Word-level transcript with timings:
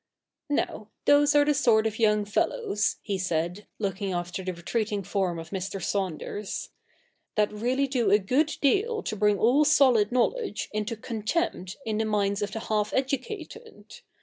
'Now, 0.49 0.89
those 1.05 1.35
are 1.35 1.45
the 1.45 1.53
sort 1.53 1.85
of 1.85 1.99
young 1.99 2.25
fellows,' 2.25 2.95
he 3.03 3.19
said, 3.19 3.67
looking 3.77 4.13
after 4.13 4.43
the 4.43 4.51
retreating 4.51 5.03
form 5.03 5.37
of 5.37 5.51
Mr. 5.51 5.79
Saunders,' 5.79 6.69
that 7.35 7.53
really 7.53 7.85
do 7.85 8.09
a 8.09 8.17
good 8.17 8.55
deal 8.63 9.03
to 9.03 9.15
bring 9.15 9.37
all 9.37 9.63
solid 9.63 10.11
knowledge 10.11 10.69
into 10.73 10.97
contempt 10.97 11.77
in 11.85 11.99
the 11.99 12.05
minds 12.05 12.41
of 12.41 12.51
the 12.51 12.61
half 12.61 12.91
educated. 12.95 13.97